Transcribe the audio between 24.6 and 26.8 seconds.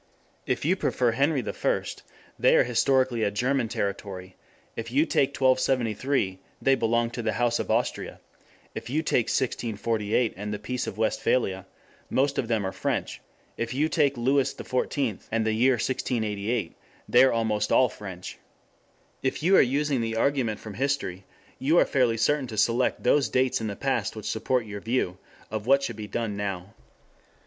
your view of what should be done now.